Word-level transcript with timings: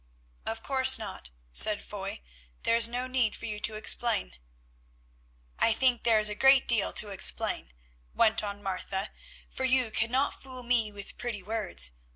"Of 0.47 0.63
course 0.63 0.97
not," 0.97 1.29
said 1.51 1.83
Foy, 1.83 2.21
"there 2.63 2.75
is 2.75 2.89
no 2.89 3.05
need 3.05 3.35
for 3.35 3.45
you 3.45 3.59
to 3.59 3.75
explain." 3.75 4.33
"I 5.59 5.73
think 5.73 6.01
there 6.05 6.17
is 6.19 6.27
a 6.27 6.33
great 6.33 6.67
deal 6.67 6.91
to 6.93 7.09
explain," 7.09 7.71
went 8.15 8.43
on 8.43 8.63
Martha, 8.63 9.11
"for 9.51 9.63
you 9.63 9.91
cannot 9.91 10.33
fool 10.33 10.63
me 10.63 10.91
with 10.91 11.19
pretty 11.19 11.43
words. 11.43 11.91